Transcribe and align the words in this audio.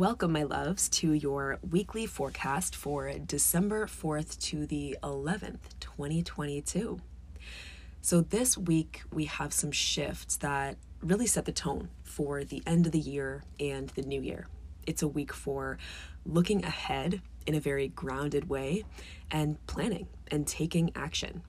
Welcome, 0.00 0.32
my 0.32 0.44
loves, 0.44 0.88
to 1.00 1.12
your 1.12 1.58
weekly 1.70 2.06
forecast 2.06 2.74
for 2.74 3.12
December 3.18 3.84
4th 3.84 4.38
to 4.48 4.64
the 4.64 4.96
11th, 5.02 5.78
2022. 5.78 7.02
So, 8.00 8.22
this 8.22 8.56
week 8.56 9.02
we 9.12 9.26
have 9.26 9.52
some 9.52 9.70
shifts 9.70 10.38
that 10.38 10.78
really 11.02 11.26
set 11.26 11.44
the 11.44 11.52
tone 11.52 11.90
for 12.02 12.44
the 12.44 12.62
end 12.66 12.86
of 12.86 12.92
the 12.92 12.98
year 12.98 13.44
and 13.60 13.90
the 13.90 14.00
new 14.00 14.22
year. 14.22 14.46
It's 14.86 15.02
a 15.02 15.06
week 15.06 15.34
for 15.34 15.76
looking 16.24 16.64
ahead 16.64 17.20
in 17.46 17.54
a 17.54 17.60
very 17.60 17.88
grounded 17.88 18.48
way 18.48 18.84
and 19.30 19.58
planning 19.66 20.06
and 20.28 20.46
taking 20.46 20.92
action. 20.94 21.42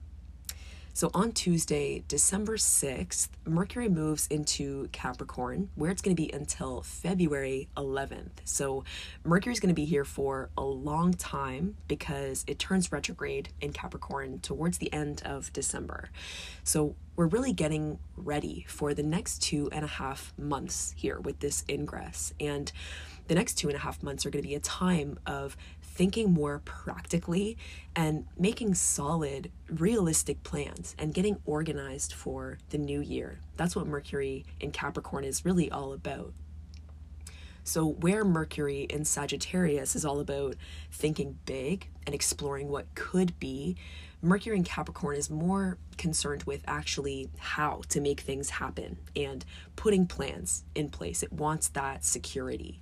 So 0.94 1.10
on 1.14 1.32
Tuesday, 1.32 2.04
December 2.06 2.58
6th, 2.58 3.28
Mercury 3.46 3.88
moves 3.88 4.26
into 4.26 4.88
Capricorn, 4.92 5.70
where 5.74 5.90
it's 5.90 6.02
going 6.02 6.14
to 6.14 6.22
be 6.22 6.30
until 6.30 6.82
February 6.82 7.68
11th. 7.78 8.40
So 8.44 8.84
Mercury 9.24 9.54
is 9.54 9.60
going 9.60 9.74
to 9.74 9.74
be 9.74 9.86
here 9.86 10.04
for 10.04 10.50
a 10.56 10.62
long 10.62 11.14
time 11.14 11.76
because 11.88 12.44
it 12.46 12.58
turns 12.58 12.92
retrograde 12.92 13.48
in 13.62 13.72
Capricorn 13.72 14.40
towards 14.40 14.76
the 14.78 14.92
end 14.92 15.22
of 15.24 15.50
December. 15.54 16.10
So 16.62 16.94
we're 17.16 17.26
really 17.26 17.54
getting 17.54 17.98
ready 18.14 18.66
for 18.68 18.92
the 18.92 19.02
next 19.02 19.42
two 19.42 19.70
and 19.72 19.86
a 19.86 19.88
half 19.88 20.34
months 20.36 20.92
here 20.96 21.18
with 21.20 21.40
this 21.40 21.64
ingress. 21.70 22.34
And 22.38 22.70
the 23.28 23.34
next 23.34 23.54
two 23.54 23.68
and 23.68 23.76
a 23.76 23.80
half 23.80 24.02
months 24.02 24.26
are 24.26 24.30
going 24.30 24.42
to 24.42 24.48
be 24.48 24.54
a 24.54 24.60
time 24.60 25.18
of 25.26 25.56
thinking 25.94 26.32
more 26.32 26.60
practically 26.64 27.56
and 27.94 28.26
making 28.38 28.74
solid, 28.74 29.50
realistic 29.68 30.42
plans 30.42 30.94
and 30.98 31.14
getting 31.14 31.36
organized 31.44 32.12
for 32.12 32.58
the 32.70 32.78
new 32.78 33.00
year. 33.00 33.40
That's 33.56 33.76
what 33.76 33.86
Mercury 33.86 34.44
in 34.60 34.70
Capricorn 34.70 35.24
is 35.24 35.44
really 35.44 35.70
all 35.70 35.92
about. 35.92 36.32
So, 37.64 37.86
where 37.86 38.24
Mercury 38.24 38.82
in 38.82 39.04
Sagittarius 39.04 39.94
is 39.94 40.04
all 40.04 40.18
about 40.18 40.56
thinking 40.90 41.38
big 41.46 41.86
and 42.06 42.14
exploring 42.14 42.68
what 42.68 42.92
could 42.96 43.38
be, 43.38 43.76
Mercury 44.20 44.56
in 44.56 44.64
Capricorn 44.64 45.16
is 45.16 45.30
more 45.30 45.78
concerned 45.96 46.42
with 46.44 46.62
actually 46.66 47.28
how 47.38 47.82
to 47.90 48.00
make 48.00 48.20
things 48.20 48.50
happen 48.50 48.98
and 49.14 49.44
putting 49.76 50.06
plans 50.06 50.64
in 50.74 50.88
place. 50.88 51.22
It 51.22 51.32
wants 51.32 51.68
that 51.68 52.04
security. 52.04 52.80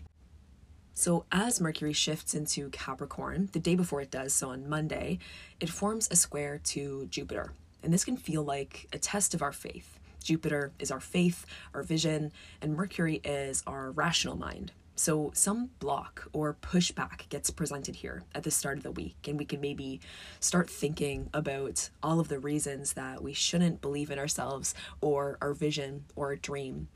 So, 0.94 1.24
as 1.33 1.60
Mercury 1.60 1.92
shifts 1.92 2.34
into 2.34 2.69
Capricorn, 2.70 3.48
the 3.52 3.60
day 3.60 3.74
before 3.74 4.00
it 4.00 4.10
does, 4.10 4.34
so 4.34 4.50
on 4.50 4.69
Monday, 4.69 5.19
it 5.60 5.70
forms 5.70 6.08
a 6.10 6.16
square 6.16 6.60
to 6.64 7.06
Jupiter. 7.10 7.52
And 7.82 7.92
this 7.92 8.05
can 8.05 8.16
feel 8.16 8.42
like 8.42 8.86
a 8.92 8.98
test 8.98 9.32
of 9.32 9.42
our 9.42 9.52
faith. 9.52 9.98
Jupiter 10.22 10.72
is 10.78 10.91
our 10.91 11.00
faith, 11.00 11.47
our 11.72 11.82
vision, 11.82 12.32
and 12.60 12.77
Mercury 12.77 13.20
is 13.24 13.62
our 13.66 13.91
rational 13.91 14.36
mind. 14.36 14.72
So, 14.97 15.30
some 15.32 15.70
block 15.78 16.28
or 16.34 16.58
pushback 16.60 17.27
gets 17.30 17.48
presented 17.48 17.97
here 17.97 18.25
at 18.34 18.42
the 18.42 18.50
start 18.50 18.77
of 18.77 18.82
the 18.82 18.91
week, 18.91 19.16
and 19.27 19.38
we 19.38 19.47
can 19.47 19.62
maybe 19.62 19.98
start 20.41 20.69
thinking 20.69 21.30
about 21.32 21.88
all 22.02 22.20
of 22.20 22.28
the 22.28 22.38
reasons 22.38 22.92
that 22.92 23.22
we 23.22 23.32
shouldn't 23.32 23.80
believe 23.80 24.10
in 24.10 24.19
ourselves 24.19 24.75
or 25.00 25.38
our 25.41 25.54
vision 25.54 26.04
or 26.16 26.27
our 26.27 26.36
dream. 26.36 26.88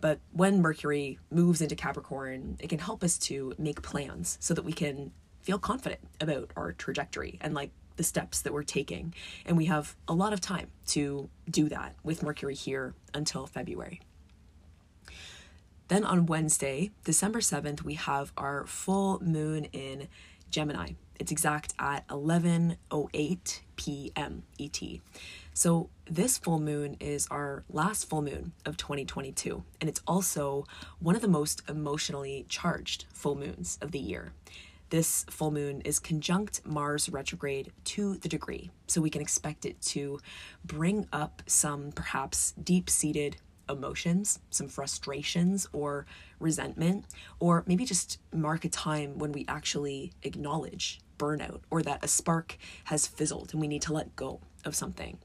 But 0.00 0.20
when 0.32 0.62
Mercury 0.62 1.18
moves 1.30 1.60
into 1.60 1.74
Capricorn, 1.74 2.56
it 2.60 2.68
can 2.68 2.78
help 2.78 3.02
us 3.02 3.18
to 3.18 3.54
make 3.58 3.82
plans 3.82 4.38
so 4.40 4.54
that 4.54 4.64
we 4.64 4.72
can 4.72 5.12
feel 5.42 5.58
confident 5.58 6.00
about 6.20 6.50
our 6.56 6.72
trajectory 6.72 7.38
and 7.40 7.54
like 7.54 7.70
the 7.96 8.04
steps 8.04 8.42
that 8.42 8.52
we're 8.52 8.62
taking. 8.62 9.12
And 9.44 9.56
we 9.56 9.66
have 9.66 9.96
a 10.06 10.14
lot 10.14 10.32
of 10.32 10.40
time 10.40 10.68
to 10.88 11.28
do 11.50 11.68
that 11.68 11.94
with 12.02 12.22
Mercury 12.22 12.54
here 12.54 12.94
until 13.12 13.46
February. 13.46 14.00
Then 15.88 16.04
on 16.04 16.26
Wednesday, 16.26 16.90
December 17.04 17.40
7th, 17.40 17.82
we 17.82 17.94
have 17.94 18.32
our 18.36 18.66
full 18.66 19.20
moon 19.22 19.64
in 19.72 20.08
Gemini. 20.50 20.92
It's 21.18 21.32
exact 21.32 21.74
at 21.78 22.06
11:08 22.08 23.60
p.m. 23.76 24.42
ET. 24.60 24.82
So, 25.58 25.90
this 26.08 26.38
full 26.38 26.60
moon 26.60 26.96
is 27.00 27.26
our 27.32 27.64
last 27.68 28.08
full 28.08 28.22
moon 28.22 28.52
of 28.64 28.76
2022, 28.76 29.64
and 29.80 29.90
it's 29.90 30.00
also 30.06 30.66
one 31.00 31.16
of 31.16 31.20
the 31.20 31.26
most 31.26 31.62
emotionally 31.68 32.46
charged 32.48 33.06
full 33.12 33.34
moons 33.34 33.76
of 33.82 33.90
the 33.90 33.98
year. 33.98 34.30
This 34.90 35.24
full 35.28 35.50
moon 35.50 35.80
is 35.80 35.98
conjunct 35.98 36.64
Mars 36.64 37.08
retrograde 37.08 37.72
to 37.86 38.18
the 38.18 38.28
degree, 38.28 38.70
so 38.86 39.00
we 39.00 39.10
can 39.10 39.20
expect 39.20 39.66
it 39.66 39.82
to 39.82 40.20
bring 40.64 41.08
up 41.12 41.42
some 41.48 41.90
perhaps 41.90 42.52
deep 42.52 42.88
seated 42.88 43.38
emotions, 43.68 44.38
some 44.50 44.68
frustrations 44.68 45.66
or 45.72 46.06
resentment, 46.38 47.04
or 47.40 47.64
maybe 47.66 47.84
just 47.84 48.20
mark 48.32 48.64
a 48.64 48.68
time 48.68 49.18
when 49.18 49.32
we 49.32 49.44
actually 49.48 50.12
acknowledge 50.22 51.00
burnout 51.18 51.62
or 51.68 51.82
that 51.82 52.04
a 52.04 52.06
spark 52.06 52.56
has 52.84 53.08
fizzled 53.08 53.52
and 53.52 53.60
we 53.60 53.66
need 53.66 53.82
to 53.82 53.92
let 53.92 54.14
go 54.14 54.38
of 54.68 54.76
something. 54.76 55.18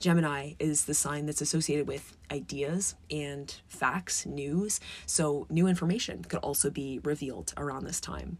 Gemini 0.00 0.52
is 0.58 0.84
the 0.84 0.92
sign 0.92 1.24
that's 1.24 1.40
associated 1.40 1.88
with 1.88 2.16
ideas 2.30 2.94
and 3.10 3.58
facts, 3.68 4.26
news, 4.26 4.80
so 5.06 5.46
new 5.48 5.66
information 5.66 6.22
could 6.24 6.40
also 6.40 6.68
be 6.68 7.00
revealed 7.02 7.54
around 7.56 7.84
this 7.84 8.00
time. 8.00 8.36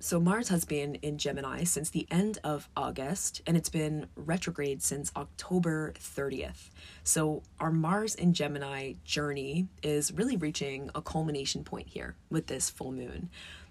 So, 0.00 0.20
Mars 0.20 0.46
has 0.50 0.64
been 0.64 0.94
in 0.96 1.18
Gemini 1.18 1.64
since 1.64 1.90
the 1.90 2.06
end 2.08 2.38
of 2.44 2.68
August, 2.76 3.42
and 3.48 3.56
it's 3.56 3.68
been 3.68 4.06
retrograde 4.14 4.80
since 4.80 5.10
October 5.16 5.92
30th. 5.98 6.70
So, 7.02 7.42
our 7.58 7.72
Mars 7.72 8.14
in 8.14 8.32
Gemini 8.32 8.92
journey 9.04 9.66
is 9.82 10.12
really 10.12 10.36
reaching 10.36 10.88
a 10.94 11.02
culmination 11.02 11.64
point 11.64 11.88
here 11.88 12.14
with 12.30 12.46
this 12.46 12.70
full 12.70 12.92
moon 12.92 13.28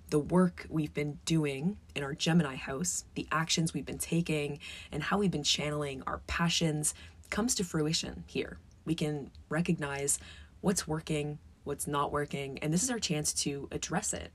the 0.09 0.19
work 0.19 0.66
we've 0.69 0.94
been 0.94 1.19
doing 1.25 1.78
in 1.95 2.03
our 2.03 2.13
Gemini 2.13 2.56
house, 2.56 3.06
the 3.16 3.28
actions 3.31 3.73
we've 3.73 3.85
been 3.85 3.97
taking, 3.97 4.59
and 4.91 5.03
how 5.03 5.18
we've 5.18 5.31
been 5.31 5.44
channeling 5.44 6.03
our 6.07 6.19
passions 6.28 6.94
comes 7.29 7.56
to 7.56 7.63
fruition 7.63 8.23
here. 8.28 8.57
We 8.85 8.95
can 8.95 9.31
recognize 9.50 10.19
what's 10.62 10.88
working, 10.88 11.40
what's 11.66 11.88
not 11.88 12.12
working, 12.12 12.59
and 12.59 12.73
this 12.73 12.84
is 12.84 12.90
our 12.90 13.00
chance 13.00 13.34
to 13.34 13.68
address 13.72 14.13
it. 14.13 14.31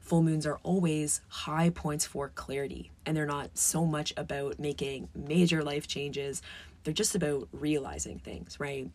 Full 0.00 0.22
moons 0.22 0.46
are 0.46 0.58
always 0.64 1.20
high 1.28 1.70
points 1.70 2.04
for 2.04 2.28
clarity, 2.30 2.90
and 3.06 3.16
they're 3.16 3.24
not 3.26 3.56
so 3.56 3.86
much 3.86 4.12
about 4.16 4.58
making 4.58 5.08
major 5.14 5.62
life 5.62 5.86
changes, 5.86 6.42
they're 6.82 6.92
just 6.92 7.14
about 7.14 7.48
realizing 7.52 8.18
things, 8.18 8.58
right? 8.58 8.90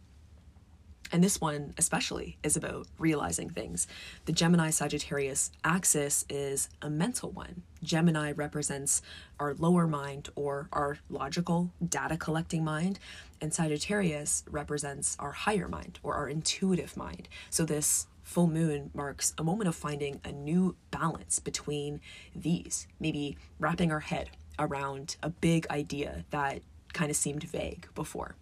And 1.12 1.24
this 1.24 1.40
one, 1.40 1.74
especially, 1.78 2.38
is 2.44 2.58
about 2.58 2.88
realizing 2.98 3.50
things. 3.50 3.88
The 4.26 4.32
Gemini 4.32 4.70
Sagittarius 4.70 5.52
axis 5.64 6.26
is 6.30 6.70
a 6.82 6.90
mental 6.90 7.32
one. 7.32 7.64
Gemini 7.84 8.32
represents 8.32 9.02
our 9.40 9.54
lower 9.54 9.88
mind 9.88 10.30
or 10.36 10.68
our 10.74 10.98
logical, 11.10 11.72
data 11.88 12.18
collecting 12.18 12.64
mind, 12.64 13.00
and 13.40 13.54
Sagittarius 13.54 14.44
represents 14.50 15.16
our 15.20 15.32
higher 15.32 15.68
mind 15.68 16.00
or 16.04 16.16
our 16.16 16.28
intuitive 16.28 16.98
mind. 16.98 17.30
So, 17.50 17.66
this 17.66 18.08
full 18.24 18.48
moon 18.48 18.92
marks 18.94 19.34
a 19.38 19.44
moment 19.44 19.70
of 19.70 19.76
finding 19.76 20.20
a 20.26 20.32
new 20.32 20.76
balance 20.92 21.40
between 21.40 22.02
these, 22.36 22.88
maybe 23.00 23.38
wrapping 23.58 23.92
our 23.92 24.02
head 24.02 24.30
around 24.60 25.16
a 25.24 25.30
big 25.30 25.66
idea 25.70 26.26
that 26.32 26.62
kind 26.94 27.10
of 27.10 27.16
seemed 27.16 27.44
vague 27.44 27.88
before. 27.96 28.36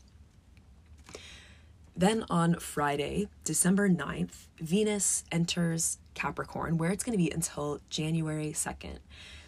Then 1.97 2.25
on 2.29 2.55
Friday, 2.55 3.29
December 3.45 3.87
9th, 3.87 4.47
Venus 4.59 5.23
enters 5.31 5.97
Capricorn, 6.13 6.77
where 6.77 6.91
it's 6.91 7.05
going 7.05 7.17
to 7.17 7.23
be 7.23 7.31
until 7.31 7.79
January 7.89 8.51
2nd. 8.51 8.97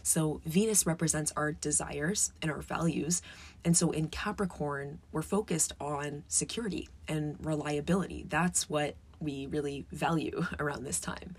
So, 0.01 0.39
Venus 0.45 0.85
represents 0.85 1.33
our 1.35 1.51
desires 1.51 2.31
and 2.41 2.49
our 2.49 2.61
values. 2.61 3.21
And 3.65 3.75
so, 3.75 3.91
in 3.91 4.07
Capricorn, 4.07 4.99
we're 5.11 5.21
focused 5.21 5.73
on 5.81 6.23
security 6.29 6.87
and 7.09 7.35
reliability. 7.45 8.25
That's 8.29 8.69
what 8.69 8.95
we 9.19 9.47
really 9.47 9.85
value 9.91 10.45
around 10.59 10.85
this 10.85 11.01
time. 11.01 11.35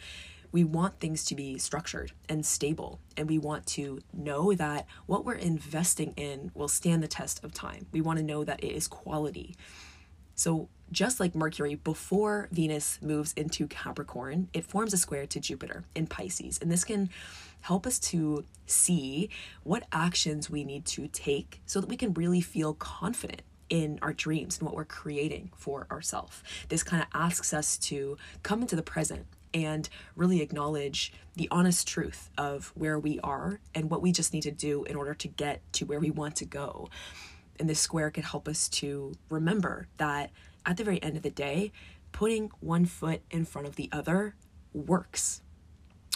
We 0.53 0.65
want 0.65 1.01
things 1.01 1.25
to 1.27 1.35
be 1.35 1.57
structured 1.57 2.13
and 2.29 2.45
stable, 2.45 3.01
and 3.17 3.31
we 3.31 3.39
want 3.39 3.65
to 3.69 4.01
know 4.13 4.53
that 4.53 4.87
what 5.07 5.25
we're 5.25 5.35
investing 5.35 6.13
in 6.19 6.51
will 6.55 6.69
stand 6.69 7.03
the 7.03 7.09
test 7.09 7.43
of 7.43 7.55
time. 7.55 7.87
We 7.93 8.03
want 8.03 8.19
to 8.19 8.25
know 8.25 8.45
that 8.45 8.63
it 8.63 8.73
is 8.73 8.87
quality. 8.87 9.57
So, 10.35 10.69
just 10.93 11.21
like 11.21 11.35
Mercury, 11.35 11.77
before 11.77 12.49
Venus 12.51 12.99
moves 13.03 13.33
into 13.35 13.67
Capricorn, 13.67 14.49
it 14.53 14.65
forms 14.65 14.93
a 14.93 14.99
square 14.99 15.27
to 15.27 15.41
Jupiter 15.41 15.85
in 15.95 16.07
Pisces. 16.07 16.59
And 16.61 16.71
this 16.71 16.85
can 16.85 17.11
help 17.61 17.87
us 17.87 17.99
to 17.99 18.45
see 18.67 19.29
what 19.65 19.85
actions 19.93 20.49
we 20.49 20.65
need 20.65 20.85
to 20.87 21.09
take 21.09 21.61
so 21.67 21.81
that 21.81 21.89
we 21.89 21.97
can 21.97 22.15
really 22.15 22.41
feel 22.41 22.75
confident 22.75 23.43
in 23.69 23.99
our 24.01 24.13
dreams 24.13 24.59
and 24.59 24.67
what 24.67 24.75
we're 24.75 24.85
creating 24.85 25.51
for 25.57 25.87
ourselves. 25.91 26.43
This 26.69 26.83
kind 26.83 27.03
of 27.03 27.09
asks 27.13 27.53
us 27.53 27.77
to 27.79 28.17
come 28.43 28.63
into 28.63 28.77
the 28.77 28.83
present 28.83 29.27
and 29.55 29.89
really 30.17 30.41
acknowledge 30.41 31.13
the 31.37 31.49
honest 31.51 31.87
truth 31.87 32.31
of 32.37 32.73
where 32.75 32.99
we 32.99 33.19
are 33.21 33.61
and 33.75 33.91
what 33.91 34.03
we 34.03 34.13
just 34.13 34.33
need 34.33 34.43
to 34.43 34.51
do 34.51 34.85
in 34.85 34.97
order 34.97 35.15
to 35.15 35.29
get 35.29 35.61
to 35.73 35.85
where 35.87 36.01
we 36.01 36.11
want 36.11 36.37
to 36.37 36.45
go. 36.45 36.89
And 37.59 37.69
this 37.69 37.81
square 37.81 38.11
can 38.11 38.23
help 38.23 38.47
us 38.47 38.69
to 38.71 39.15
remember 39.31 39.89
that 39.97 40.31
at 40.67 40.77
the 40.77 40.85
very 40.85 41.03
end 41.03 41.17
of 41.17 41.23
the 41.23 41.31
day, 41.31 41.73
putting 42.13 42.51
one 42.61 42.85
foot 42.85 43.23
in 43.31 43.45
front 43.45 43.67
of 43.67 43.77
the 43.77 43.89
other 43.93 44.35
works. 44.73 45.43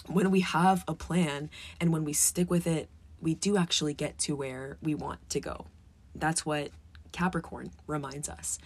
when 0.06 0.30
we 0.32 0.40
have 0.40 0.84
a 0.88 0.94
plan 0.94 1.48
and 1.80 1.92
when 1.92 2.04
we 2.04 2.12
stick 2.12 2.50
with 2.50 2.66
it, 2.66 2.88
we 3.20 3.36
do 3.36 3.56
actually 3.56 3.94
get 3.94 4.18
to 4.18 4.34
where 4.34 4.76
we 4.82 4.96
want 4.96 5.20
to 5.30 5.38
go. 5.38 5.66
That's 6.14 6.44
what 6.44 6.70
Capricorn 7.12 7.70
reminds 7.86 8.28
us. 8.28 8.58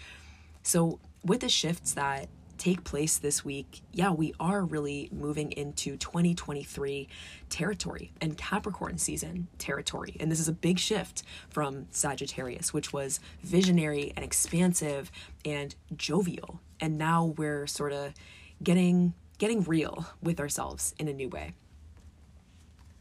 So, 0.62 0.98
with 1.22 1.40
the 1.40 1.50
shifts 1.50 1.92
that 1.92 2.28
take 2.58 2.84
place 2.84 3.18
this 3.18 3.44
week, 3.44 3.82
yeah, 3.92 4.10
we 4.10 4.34
are 4.40 4.64
really 4.64 5.08
moving 5.12 5.52
into 5.52 5.96
2023 5.96 7.08
territory 7.48 8.12
and 8.20 8.36
Capricorn 8.36 8.98
season 8.98 9.48
territory. 9.58 10.16
And 10.18 10.30
this 10.30 10.40
is 10.40 10.48
a 10.48 10.52
big 10.52 10.78
shift 10.78 11.22
from 11.48 11.86
Sagittarius, 11.90 12.72
which 12.72 12.92
was 12.92 13.20
visionary 13.42 14.12
and 14.16 14.24
expansive 14.24 15.10
and 15.44 15.74
jovial. 15.96 16.60
And 16.80 16.98
now 16.98 17.34
we're 17.36 17.66
sort 17.66 17.92
of 17.92 18.14
getting 18.62 19.14
getting 19.38 19.62
real 19.64 20.06
with 20.22 20.40
ourselves 20.40 20.94
in 20.98 21.08
a 21.08 21.12
new 21.12 21.28
way. 21.28 21.52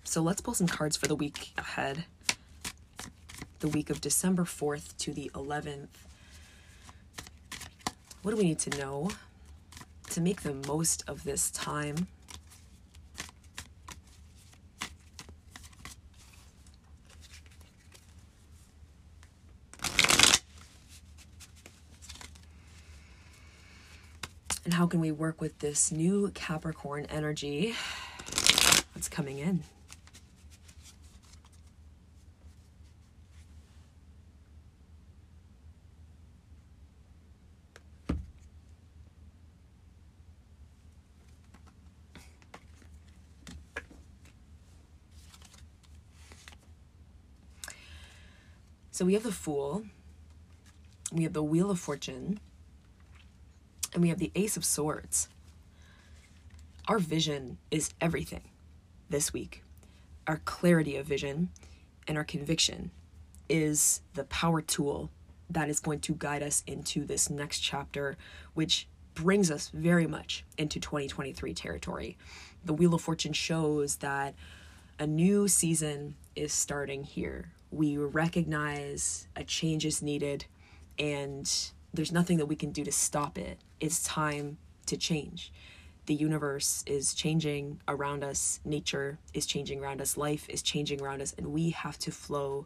So 0.03 0.21
let's 0.21 0.41
pull 0.41 0.53
some 0.53 0.67
cards 0.67 0.97
for 0.97 1.07
the 1.07 1.15
week 1.15 1.53
ahead. 1.57 2.05
The 3.59 3.69
week 3.69 3.89
of 3.89 4.01
December 4.01 4.43
4th 4.43 4.95
to 4.97 5.13
the 5.13 5.31
11th. 5.33 5.87
What 8.21 8.31
do 8.31 8.37
we 8.37 8.43
need 8.43 8.59
to 8.59 8.77
know 8.77 9.11
to 10.15 10.21
make 10.21 10.43
the 10.43 10.53
most 10.65 11.03
of 11.09 11.25
this 11.25 11.51
time. 11.51 12.07
And 24.63 24.73
how 24.73 24.87
can 24.87 25.01
we 25.01 25.11
work 25.11 25.41
with 25.41 25.59
this 25.59 25.91
new 25.91 26.31
Capricorn 26.33 27.07
energy 27.09 27.75
that's 28.93 29.09
coming 29.09 29.39
in? 29.39 29.63
So 48.95 49.03
we 49.03 49.13
have 49.15 49.23
the 49.23 49.31
Fool, 49.33 49.83
we 51.11 51.23
have 51.23 51.33
the 51.33 51.43
Wheel 51.43 51.69
of 51.69 51.81
Fortune, 51.81 52.39
and 53.93 54.01
we 54.01 54.07
have 54.07 54.19
the 54.19 54.31
Ace 54.35 54.55
of 54.55 54.63
Swords. 54.63 55.27
Our 56.87 56.97
vision 56.99 57.57
is 57.69 57.89
everything 57.99 58.43
this 59.09 59.33
week. 59.33 59.63
Our 60.27 60.37
clarity 60.45 60.95
of 60.95 61.07
vision 61.07 61.49
and 62.07 62.17
our 62.17 62.23
conviction 62.23 62.91
is 63.49 63.99
the 64.13 64.23
power 64.23 64.61
tool 64.61 65.09
that 65.49 65.67
is 65.67 65.81
going 65.81 65.99
to 65.99 66.15
guide 66.17 66.41
us 66.41 66.63
into 66.65 67.03
this 67.03 67.29
next 67.29 67.59
chapter, 67.59 68.15
which 68.53 68.87
brings 69.13 69.51
us 69.51 69.71
very 69.73 70.07
much 70.07 70.45
into 70.57 70.79
2023 70.79 71.53
territory. 71.53 72.17
The 72.63 72.73
Wheel 72.73 72.93
of 72.93 73.01
Fortune 73.01 73.33
shows 73.33 73.97
that 73.97 74.35
a 74.97 75.05
new 75.05 75.49
season 75.49 76.15
is 76.33 76.53
starting 76.53 77.03
here 77.03 77.51
we 77.75 77.97
recognize 77.97 79.27
a 79.35 79.43
change 79.43 79.85
is 79.85 80.01
needed 80.01 80.45
and 80.97 81.51
there's 81.93 82.11
nothing 82.11 82.37
that 82.37 82.45
we 82.45 82.55
can 82.55 82.71
do 82.71 82.83
to 82.85 82.91
stop 82.91 83.37
it. 83.37 83.59
It's 83.79 84.03
time 84.03 84.57
to 84.85 84.95
change. 84.95 85.51
The 86.05 86.13
universe 86.13 86.83
is 86.87 87.13
changing 87.13 87.81
around 87.87 88.23
us, 88.23 88.59
nature 88.63 89.17
is 89.33 89.45
changing 89.45 89.81
around 89.81 90.01
us, 90.01 90.15
life 90.15 90.47
is 90.49 90.61
changing 90.61 91.01
around 91.01 91.21
us, 91.21 91.33
and 91.37 91.47
we 91.47 91.71
have 91.71 91.97
to 91.99 92.11
flow 92.11 92.65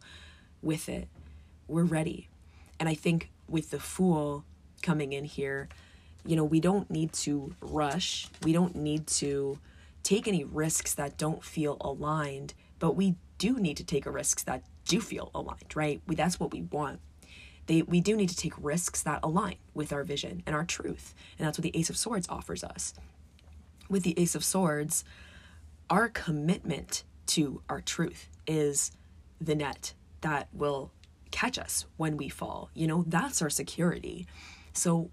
with 0.61 0.89
it. 0.89 1.07
We're 1.67 1.83
ready. 1.85 2.27
And 2.79 2.87
I 2.87 2.95
think 2.95 3.31
with 3.47 3.71
the 3.71 3.79
fool 3.79 4.43
coming 4.81 5.13
in 5.13 5.23
here, 5.23 5.69
you 6.25 6.35
know, 6.35 6.43
we 6.43 6.59
don't 6.59 6.89
need 6.91 7.13
to 7.13 7.55
rush. 7.61 8.27
We 8.43 8.51
don't 8.51 8.75
need 8.75 9.07
to 9.07 9.57
take 10.03 10.27
any 10.27 10.43
risks 10.43 10.93
that 10.95 11.17
don't 11.17 11.43
feel 11.43 11.77
aligned, 11.81 12.53
but 12.77 12.95
we 12.95 13.15
do 13.37 13.57
need 13.57 13.77
to 13.77 13.83
take 13.83 14.05
a 14.05 14.11
risks 14.11 14.43
that 14.43 14.63
do 14.89 14.99
feel 14.99 15.31
aligned, 15.33 15.75
right? 15.75 16.01
We, 16.07 16.15
that's 16.15 16.39
what 16.39 16.51
we 16.51 16.63
want. 16.63 16.99
They, 17.67 17.83
we 17.83 18.01
do 18.01 18.17
need 18.17 18.29
to 18.29 18.35
take 18.35 18.53
risks 18.59 19.03
that 19.03 19.19
align 19.21 19.57
with 19.75 19.93
our 19.93 20.03
vision 20.03 20.41
and 20.45 20.55
our 20.55 20.65
truth. 20.65 21.13
And 21.37 21.47
that's 21.47 21.57
what 21.57 21.63
the 21.63 21.77
Ace 21.77 21.89
of 21.89 21.97
Swords 21.97 22.27
offers 22.27 22.63
us. 22.63 22.93
With 23.87 24.03
the 24.03 24.19
Ace 24.19 24.33
of 24.33 24.43
Swords, 24.43 25.03
our 25.89 26.09
commitment 26.09 27.03
to 27.27 27.61
our 27.69 27.79
truth 27.79 28.27
is 28.47 28.91
the 29.39 29.55
net 29.55 29.93
that 30.21 30.49
will 30.51 30.91
catch 31.29 31.59
us 31.59 31.85
when 31.95 32.17
we 32.17 32.27
fall. 32.27 32.71
You 32.73 32.87
know, 32.87 33.03
that's 33.05 33.41
our 33.41 33.51
security. 33.51 34.25
So 34.73 35.11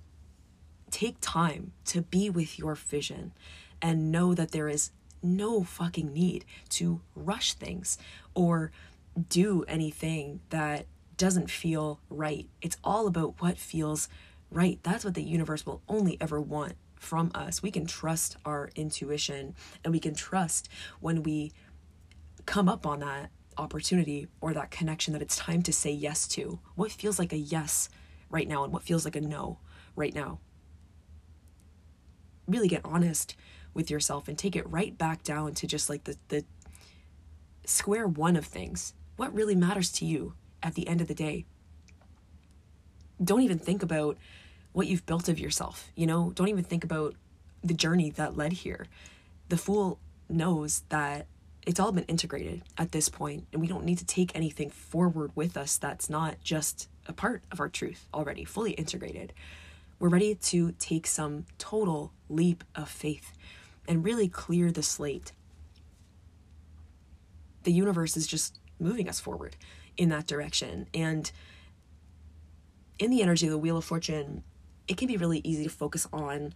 take 0.90 1.16
time 1.20 1.72
to 1.86 2.00
be 2.00 2.30
with 2.30 2.58
your 2.58 2.74
vision 2.74 3.34
and 3.82 4.10
know 4.10 4.34
that 4.34 4.52
there 4.52 4.68
is 4.68 4.92
no 5.22 5.62
fucking 5.62 6.10
need 6.12 6.46
to 6.70 7.02
rush 7.14 7.52
things 7.52 7.98
or 8.34 8.72
do 9.28 9.64
anything 9.66 10.40
that 10.50 10.86
doesn't 11.16 11.50
feel 11.50 12.00
right. 12.10 12.48
It's 12.60 12.76
all 12.84 13.06
about 13.06 13.40
what 13.40 13.58
feels 13.58 14.08
right. 14.50 14.78
That's 14.82 15.04
what 15.04 15.14
the 15.14 15.22
universe 15.22 15.64
will 15.64 15.82
only 15.88 16.18
ever 16.20 16.40
want 16.40 16.74
from 16.96 17.30
us. 17.34 17.62
We 17.62 17.70
can 17.70 17.86
trust 17.86 18.36
our 18.44 18.70
intuition 18.74 19.54
and 19.84 19.92
we 19.92 20.00
can 20.00 20.14
trust 20.14 20.68
when 21.00 21.22
we 21.22 21.52
come 22.44 22.68
up 22.68 22.86
on 22.86 23.00
that 23.00 23.30
opportunity 23.58 24.28
or 24.40 24.52
that 24.54 24.70
connection 24.70 25.12
that 25.12 25.22
it's 25.22 25.36
time 25.36 25.62
to 25.62 25.72
say 25.72 25.90
yes 25.90 26.28
to. 26.28 26.58
What 26.74 26.92
feels 26.92 27.18
like 27.18 27.32
a 27.32 27.38
yes 27.38 27.88
right 28.30 28.48
now 28.48 28.64
and 28.64 28.72
what 28.72 28.82
feels 28.82 29.04
like 29.04 29.16
a 29.16 29.20
no 29.20 29.58
right 29.94 30.14
now. 30.14 30.40
Really 32.46 32.68
get 32.68 32.82
honest 32.84 33.34
with 33.74 33.90
yourself 33.90 34.28
and 34.28 34.38
take 34.38 34.56
it 34.56 34.68
right 34.70 34.96
back 34.96 35.22
down 35.22 35.54
to 35.54 35.66
just 35.66 35.88
like 35.88 36.04
the 36.04 36.16
the 36.28 36.44
square 37.64 38.06
one 38.06 38.36
of 38.36 38.46
things 38.46 38.94
what 39.16 39.34
really 39.34 39.54
matters 39.54 39.90
to 39.92 40.04
you 40.04 40.34
at 40.62 40.74
the 40.74 40.86
end 40.88 41.00
of 41.00 41.08
the 41.08 41.14
day. 41.14 41.44
Don't 43.22 43.42
even 43.42 43.58
think 43.58 43.82
about 43.82 44.18
what 44.72 44.86
you've 44.86 45.06
built 45.06 45.28
of 45.28 45.38
yourself, 45.38 45.90
you 45.94 46.06
know? 46.06 46.32
Don't 46.34 46.48
even 46.48 46.64
think 46.64 46.84
about 46.84 47.14
the 47.64 47.74
journey 47.74 48.10
that 48.10 48.36
led 48.36 48.52
here. 48.52 48.86
The 49.48 49.56
fool 49.56 49.98
knows 50.28 50.82
that 50.90 51.26
it's 51.66 51.80
all 51.80 51.92
been 51.92 52.04
integrated 52.04 52.62
at 52.78 52.92
this 52.92 53.08
point, 53.08 53.46
and 53.52 53.60
we 53.60 53.66
don't 53.66 53.84
need 53.84 53.98
to 53.98 54.04
take 54.04 54.34
anything 54.34 54.70
forward 54.70 55.32
with 55.34 55.56
us 55.56 55.78
that's 55.78 56.08
not 56.08 56.36
just 56.42 56.88
a 57.06 57.12
part 57.12 57.42
of 57.50 57.58
our 57.58 57.68
truth 57.68 58.06
already, 58.14 58.44
fully 58.44 58.72
integrated. 58.72 59.32
We're 59.98 60.10
ready 60.10 60.34
to 60.34 60.72
take 60.72 61.06
some 61.06 61.46
total 61.58 62.12
leap 62.28 62.62
of 62.74 62.88
faith 62.88 63.32
and 63.88 64.04
really 64.04 64.28
clear 64.28 64.70
the 64.70 64.82
slate. 64.82 65.32
The 67.62 67.72
universe 67.72 68.16
is 68.16 68.26
just 68.26 68.58
moving 68.78 69.08
us 69.08 69.20
forward 69.20 69.56
in 69.96 70.08
that 70.10 70.26
direction. 70.26 70.88
And 70.94 71.30
in 72.98 73.10
the 73.10 73.22
energy 73.22 73.46
of 73.46 73.52
the 73.52 73.58
Wheel 73.58 73.76
of 73.76 73.84
Fortune, 73.84 74.42
it 74.88 74.96
can 74.96 75.08
be 75.08 75.16
really 75.16 75.40
easy 75.44 75.64
to 75.64 75.70
focus 75.70 76.06
on 76.12 76.54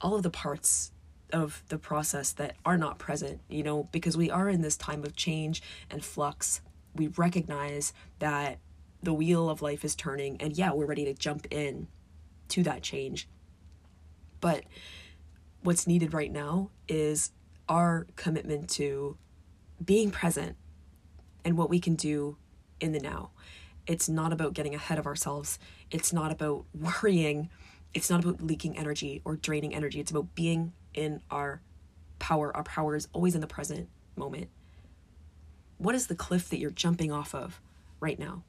all 0.00 0.14
of 0.14 0.22
the 0.22 0.30
parts 0.30 0.92
of 1.32 1.62
the 1.68 1.78
process 1.78 2.32
that 2.32 2.56
are 2.64 2.78
not 2.78 2.98
present, 2.98 3.40
you 3.48 3.62
know, 3.62 3.88
because 3.92 4.16
we 4.16 4.30
are 4.30 4.48
in 4.48 4.62
this 4.62 4.76
time 4.76 5.04
of 5.04 5.16
change 5.16 5.62
and 5.90 6.04
flux. 6.04 6.60
We 6.94 7.08
recognize 7.08 7.92
that 8.20 8.58
the 9.02 9.12
wheel 9.12 9.50
of 9.50 9.62
life 9.62 9.84
is 9.84 9.94
turning, 9.94 10.40
and 10.40 10.56
yeah, 10.56 10.72
we're 10.72 10.86
ready 10.86 11.04
to 11.04 11.14
jump 11.14 11.46
in 11.50 11.88
to 12.48 12.62
that 12.62 12.82
change. 12.82 13.28
But 14.40 14.64
what's 15.62 15.86
needed 15.86 16.14
right 16.14 16.30
now 16.30 16.70
is 16.88 17.32
our 17.68 18.06
commitment 18.16 18.70
to 18.70 19.16
being 19.84 20.10
present 20.10 20.56
and 21.46 21.56
what 21.56 21.70
we 21.70 21.78
can 21.78 21.94
do 21.94 22.36
in 22.80 22.90
the 22.90 22.98
now. 22.98 23.30
It's 23.86 24.08
not 24.08 24.32
about 24.32 24.52
getting 24.52 24.74
ahead 24.74 24.98
of 24.98 25.06
ourselves. 25.06 25.60
It's 25.92 26.12
not 26.12 26.32
about 26.32 26.64
worrying. 26.74 27.48
It's 27.94 28.10
not 28.10 28.22
about 28.22 28.42
leaking 28.42 28.76
energy 28.76 29.22
or 29.24 29.36
draining 29.36 29.72
energy. 29.72 30.00
It's 30.00 30.10
about 30.10 30.34
being 30.34 30.72
in 30.92 31.22
our 31.30 31.62
power. 32.18 32.54
Our 32.54 32.64
power 32.64 32.96
is 32.96 33.06
always 33.12 33.36
in 33.36 33.40
the 33.40 33.46
present 33.46 33.88
moment. 34.16 34.48
What 35.78 35.94
is 35.94 36.08
the 36.08 36.16
cliff 36.16 36.48
that 36.48 36.58
you're 36.58 36.70
jumping 36.70 37.12
off 37.12 37.32
of 37.32 37.60
right 38.00 38.18
now? 38.18 38.42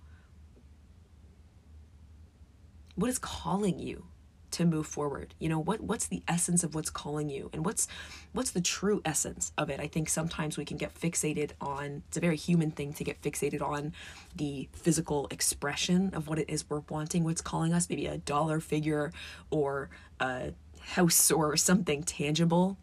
What 2.96 3.12
is 3.12 3.20
calling 3.20 3.78
you 3.78 4.06
to 4.52 4.66
move 4.66 4.88
forward. 4.88 5.34
You 5.40 5.50
know 5.50 5.60
what 5.60 5.82
what's 5.82 6.08
the 6.08 6.24
essence 6.28 6.64
of 6.64 6.76
what's 6.76 6.90
calling 6.90 7.30
you? 7.30 7.50
And 7.54 7.66
what's 7.66 7.88
what's 8.34 8.52
the 8.52 8.62
true 8.62 9.02
essence 9.06 9.52
of 9.58 9.70
it? 9.70 9.80
I 9.80 9.88
think 9.88 10.10
sometimes 10.10 10.58
we 10.58 10.66
can 10.66 10.78
get 10.78 10.94
fixated 10.94 11.52
on 11.60 12.04
it's 12.08 12.18
a 12.18 12.22
very 12.22 12.38
human 12.38 12.72
thing 12.72 12.94
to 12.94 13.04
get 13.04 13.22
fixated 13.22 13.62
on 13.62 13.94
the 14.36 14.70
physical 14.74 15.28
expression 15.32 16.12
of 16.14 16.28
what 16.28 16.40
it 16.40 16.50
is 16.50 16.70
we're 16.70 16.84
wanting 16.90 17.24
what's 17.24 17.42
calling 17.42 17.74
us 17.74 17.90
maybe 17.90 18.08
a 18.08 18.18
dollar 18.18 18.60
figure 18.60 19.12
or 19.50 19.90
a 20.20 20.54
house 20.82 21.32
or 21.32 21.58
something 21.58 22.04
tangible. 22.04 22.78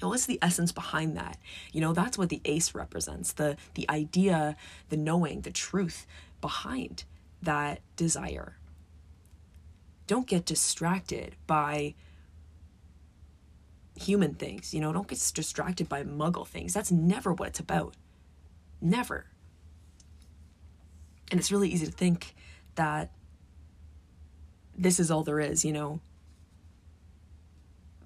What's 0.00 0.24
the 0.24 0.38
essence 0.40 0.72
behind 0.72 1.16
that? 1.16 1.38
You 1.72 1.80
know 1.82 1.92
that's 1.92 2.16
what 2.16 2.30
the 2.30 2.40
ace 2.44 2.74
represents 2.74 3.32
the 3.32 3.56
the 3.74 3.88
idea 3.88 4.56
the 4.88 4.96
knowing 4.96 5.42
the 5.42 5.50
truth 5.50 6.06
behind 6.40 7.04
that 7.42 7.80
desire 7.96 8.56
don't 10.10 10.26
get 10.26 10.44
distracted 10.44 11.36
by 11.46 11.94
human 13.94 14.34
things 14.34 14.74
you 14.74 14.80
know 14.80 14.92
don't 14.92 15.06
get 15.06 15.20
distracted 15.34 15.88
by 15.88 16.02
muggle 16.02 16.44
things. 16.44 16.74
That's 16.74 16.90
never 16.90 17.32
what 17.32 17.50
it's 17.50 17.60
about. 17.60 17.94
Never. 18.80 19.26
And 21.30 21.38
it's 21.38 21.52
really 21.52 21.68
easy 21.68 21.86
to 21.86 21.92
think 21.92 22.34
that 22.74 23.12
this 24.76 24.98
is 24.98 25.12
all 25.12 25.22
there 25.22 25.38
is 25.38 25.64
you 25.64 25.72
know? 25.72 26.00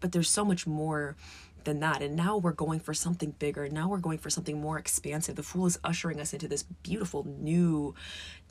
But 0.00 0.12
there's 0.12 0.28
so 0.28 0.44
much 0.44 0.66
more 0.66 1.16
than 1.64 1.80
that. 1.80 2.02
And 2.02 2.16
now 2.16 2.36
we're 2.36 2.52
going 2.52 2.80
for 2.80 2.94
something 2.94 3.32
bigger. 3.38 3.68
Now 3.68 3.88
we're 3.88 3.98
going 3.98 4.18
for 4.18 4.30
something 4.30 4.60
more 4.60 4.78
expansive. 4.78 5.36
The 5.36 5.42
Fool 5.42 5.66
is 5.66 5.78
ushering 5.84 6.20
us 6.20 6.32
into 6.32 6.48
this 6.48 6.62
beautiful 6.62 7.26
new 7.26 7.94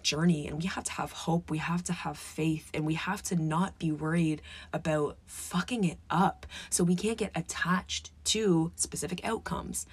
journey. 0.01 0.48
And 0.48 0.62
we 0.62 0.67
have 0.67 0.84
to 0.86 0.91
have 0.93 1.12
hope. 1.12 1.50
We 1.50 1.60
have 1.60 1.84
to 1.86 1.93
have 1.93 2.17
faith. 2.17 2.70
And 2.74 2.86
we 2.86 2.96
have 2.96 3.24
to 3.24 3.36
not 3.36 3.79
be 3.79 3.91
worried 3.91 4.41
about 4.72 5.17
fucking 5.25 5.84
it 5.84 6.00
up. 6.10 6.46
So 6.70 6.84
we 6.84 6.96
can't 6.96 7.17
get 7.17 7.32
attached 7.36 8.12
to 8.25 8.72
specific 8.75 9.24
outcomes. 9.25 9.86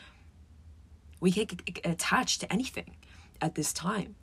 We 1.20 1.32
can't 1.32 1.64
get 1.64 1.84
attached 1.84 2.40
to 2.40 2.52
anything 2.52 2.96
at 3.40 3.54
this 3.54 3.72
time. 3.72 4.16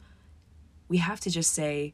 We 0.87 0.97
have 0.97 1.19
to 1.21 1.29
just 1.29 1.53
say, 1.53 1.93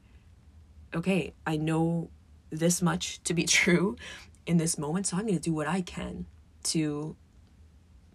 okay, 0.94 1.34
I 1.46 1.58
know 1.58 2.10
this 2.50 2.82
much 2.82 3.22
to 3.24 3.34
be 3.34 3.44
true 3.46 3.98
in 4.46 4.58
this 4.58 4.78
moment, 4.78 5.08
so 5.08 5.18
I'm 5.18 5.24
going 5.24 5.36
to 5.36 5.42
do 5.42 5.54
what 5.54 5.68
I 5.68 5.82
can 5.82 6.26
to 6.64 7.16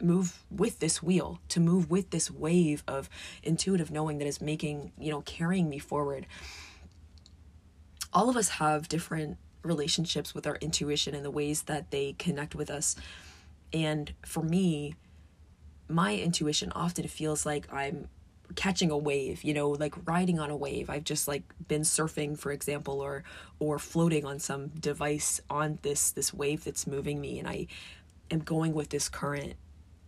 move 0.00 0.44
with 0.50 0.78
this 0.78 1.02
wheel, 1.02 1.40
to 1.48 1.60
move 1.60 1.90
with 1.90 2.10
this 2.10 2.30
wave 2.30 2.84
of 2.86 3.08
intuitive 3.42 3.90
knowing 3.90 4.18
that 4.18 4.26
is 4.26 4.40
making, 4.40 4.92
you 4.98 5.10
know, 5.10 5.22
carrying 5.22 5.68
me 5.68 5.78
forward. 5.78 6.26
All 8.12 8.28
of 8.30 8.36
us 8.36 8.48
have 8.50 8.88
different 8.88 9.38
relationships 9.62 10.34
with 10.34 10.46
our 10.46 10.56
intuition 10.56 11.14
and 11.14 11.24
the 11.24 11.30
ways 11.30 11.62
that 11.62 11.90
they 11.90 12.14
connect 12.18 12.54
with 12.54 12.70
us. 12.70 12.96
And 13.72 14.12
for 14.24 14.42
me, 14.42 14.94
my 15.88 16.14
intuition 16.14 16.72
often 16.74 17.06
feels 17.08 17.44
like 17.44 17.70
I'm 17.72 18.08
catching 18.54 18.90
a 18.90 18.96
wave 18.96 19.44
you 19.44 19.52
know 19.52 19.68
like 19.68 19.94
riding 20.06 20.38
on 20.38 20.50
a 20.50 20.56
wave 20.56 20.88
i've 20.88 21.04
just 21.04 21.28
like 21.28 21.42
been 21.68 21.82
surfing 21.82 22.38
for 22.38 22.50
example 22.50 23.00
or 23.00 23.22
or 23.58 23.78
floating 23.78 24.24
on 24.24 24.38
some 24.38 24.68
device 24.68 25.40
on 25.50 25.78
this 25.82 26.12
this 26.12 26.32
wave 26.32 26.64
that's 26.64 26.86
moving 26.86 27.20
me 27.20 27.38
and 27.38 27.46
i 27.46 27.66
am 28.30 28.40
going 28.40 28.74
with 28.74 28.90
this 28.90 29.08
current. 29.08 29.54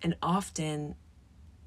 And 0.02 0.16
often, 0.22 0.94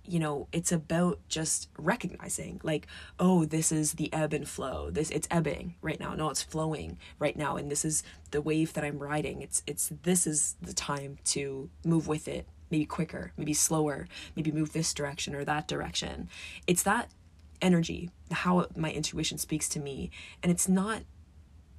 you 0.06 0.20
know, 0.20 0.48
it's 0.52 0.72
about 0.72 1.20
just 1.30 1.70
recognizing 1.78 2.60
like, 2.64 2.88
oh, 3.20 3.46
this 3.46 3.72
is 3.72 3.94
the 3.94 4.12
ebb 4.12 4.34
and 4.34 4.48
flow. 4.48 4.90
This 4.90 5.10
it's 5.12 5.28
ebbing 5.32 5.76
right 5.82 6.00
now. 6.00 6.14
No, 6.16 6.30
it's 6.30 6.44
flowing 6.44 6.98
right 7.20 7.38
now. 7.38 7.56
And 7.58 7.72
this 7.72 7.86
is 7.86 8.04
the 8.32 8.42
wave 8.42 8.74
that 8.74 8.84
I'm 8.84 9.00
riding. 9.00 9.42
It's 9.42 9.64
it's 9.66 9.92
this 10.04 10.28
is 10.28 10.56
the 10.62 10.74
time 10.74 11.18
to 11.26 11.70
move 11.86 12.08
with 12.08 12.28
it. 12.28 12.48
Maybe 12.70 12.86
quicker, 12.86 13.34
maybe 13.38 13.54
slower, 13.54 14.08
maybe 14.36 14.52
move 14.52 14.74
this 14.74 14.94
direction 14.94 15.36
or 15.36 15.46
that 15.46 15.68
direction. 15.68 16.28
It's 16.66 16.84
that 16.84 17.12
energy, 17.62 18.10
how 18.32 18.66
my 18.76 18.92
intuition 18.92 19.38
speaks 19.38 19.70
to 19.70 19.80
me. 19.80 20.10
And 20.42 20.52
it's 20.52 20.68
not 20.68 21.04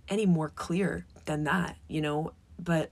any 0.09 0.25
more 0.25 0.51
clear 0.51 1.07
than 1.25 1.45
that, 1.45 1.77
you 1.89 2.01
know, 2.01 2.33
but 2.59 2.91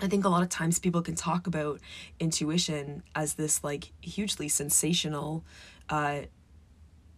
I 0.00 0.08
think 0.08 0.24
a 0.24 0.28
lot 0.28 0.42
of 0.42 0.48
times 0.48 0.78
people 0.78 1.02
can 1.02 1.14
talk 1.14 1.46
about 1.46 1.80
intuition 2.18 3.02
as 3.14 3.34
this 3.34 3.62
like 3.62 3.92
hugely 4.00 4.48
sensational 4.48 5.44
uh, 5.88 6.22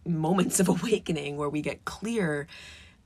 moments 0.05 0.59
of 0.59 0.69
awakening 0.69 1.37
where 1.37 1.49
we 1.49 1.61
get 1.61 1.85
clear 1.85 2.47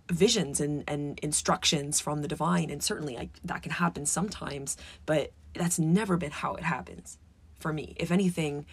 visions 0.10 0.60
and, 0.60 0.84
and 0.88 1.20
instructions 1.20 2.00
from 2.00 2.22
the 2.22 2.28
divine. 2.28 2.70
And 2.70 2.84
certainly 2.84 3.16
like, 3.16 3.30
that 3.46 3.62
can 3.62 3.72
happen 3.72 4.06
sometimes, 4.06 4.78
but 5.06 5.32
that's 5.54 5.80
never 5.80 6.18
been 6.18 6.32
how 6.32 6.56
it 6.56 6.63
happens 6.63 7.18
for 7.60 7.72
me. 7.72 7.96
If 7.98 8.12
anything, 8.12 8.66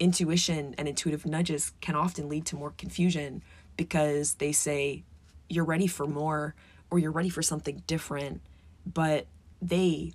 intuition 0.00 0.74
and 0.78 0.88
intuitive 0.88 1.26
nudges 1.26 1.72
can 1.80 1.94
often 1.94 2.28
lead 2.28 2.46
to 2.46 2.56
more 2.56 2.72
confusion 2.76 3.42
because 3.76 4.34
they 4.34 4.52
say 4.52 5.04
you're 5.48 5.64
ready 5.64 5.86
for 5.86 6.06
more 6.06 6.54
or 6.90 6.98
you're 6.98 7.12
ready 7.12 7.28
for 7.28 7.42
something 7.42 7.82
different, 7.86 8.40
but 8.86 9.26
they 9.60 10.12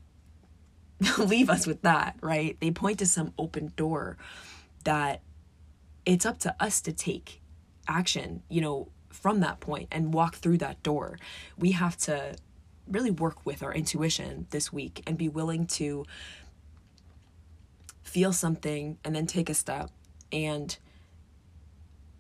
leave 1.18 1.50
us 1.50 1.68
with 1.68 1.82
that, 1.82 2.18
right? 2.22 2.58
They 2.60 2.72
point 2.72 3.00
to 3.00 3.06
some 3.06 3.34
open 3.38 3.74
door 3.76 4.18
that 4.84 5.22
it's 6.06 6.26
up 6.26 6.40
to 6.40 6.56
us 6.60 6.82
to 6.82 6.94
take 6.94 7.42
action, 7.88 8.44
you 8.50 8.62
know, 8.62 8.90
from 9.10 9.40
that 9.40 9.60
point 9.60 9.88
and 9.92 10.14
walk 10.14 10.36
through 10.36 10.58
that 10.60 10.82
door. 10.84 11.18
We 11.58 11.72
have 11.72 11.98
to 12.00 12.36
really 12.88 13.12
work 13.12 13.46
with 13.46 13.64
our 13.64 13.74
intuition 13.74 14.46
this 14.52 14.72
week 14.72 15.02
and 15.08 15.18
be 15.18 15.30
willing 15.30 15.66
to 15.66 16.06
feel 18.04 18.32
something 18.32 18.98
and 19.04 19.16
then 19.16 19.26
take 19.26 19.50
a 19.50 19.54
step 19.54 19.90
and 20.32 20.78